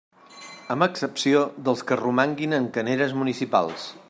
Amb 0.75 0.85
excepció 0.85 1.43
dels 1.69 1.85
que 1.91 2.01
romanguin 2.01 2.59
en 2.63 2.69
caneres 2.79 3.19
municipals. 3.23 3.91